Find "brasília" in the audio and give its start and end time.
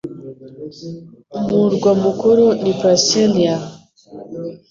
2.79-3.55